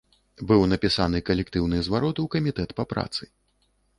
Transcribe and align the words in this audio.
Быў 0.51 0.61
напісаны 0.71 1.21
калектыўны 1.27 1.77
зварот 1.87 2.21
у 2.25 2.27
камітэт 2.37 2.69
па 2.79 2.83
працы. 2.95 3.23